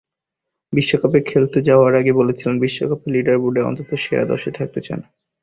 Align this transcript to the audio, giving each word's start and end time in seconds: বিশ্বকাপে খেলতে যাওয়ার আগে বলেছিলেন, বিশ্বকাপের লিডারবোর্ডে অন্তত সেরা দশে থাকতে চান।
বিশ্বকাপে 0.73 1.19
খেলতে 1.29 1.59
যাওয়ার 1.67 1.93
আগে 1.95 2.11
বলেছিলেন, 2.13 2.55
বিশ্বকাপের 2.59 3.09
লিডারবোর্ডে 3.15 3.61
অন্তত 3.69 3.89
সেরা 4.03 4.25
দশে 4.31 4.51
থাকতে 4.57 4.79
চান। 4.85 4.99